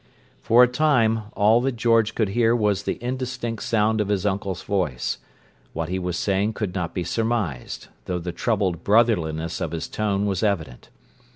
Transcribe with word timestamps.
For 0.41 0.63
a 0.63 0.67
time 0.67 1.25
all 1.33 1.61
that 1.61 1.75
George 1.75 2.15
could 2.15 2.29
hear 2.29 2.55
was 2.55 2.81
the 2.81 2.97
indistinct 3.03 3.61
sound 3.61 4.01
of 4.01 4.07
his 4.07 4.25
uncle's 4.25 4.63
voice: 4.63 5.19
what 5.73 5.89
he 5.89 5.99
was 5.99 6.17
saying 6.17 6.53
could 6.53 6.73
not 6.73 6.95
be 6.95 7.03
surmised, 7.03 7.87
though 8.05 8.17
the 8.17 8.31
troubled 8.31 8.83
brotherliness 8.83 9.61
of 9.61 9.73
his 9.73 9.87
tone 9.87 10.25
was 10.25 10.41
evident. 10.41 10.89